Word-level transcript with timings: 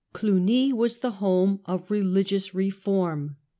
Cluny 0.13 0.73
was 0.73 0.97
the 0.97 1.11
home 1.21 1.59
of 1.67 1.91
religious 1.91 2.55
reform. 2.55 3.35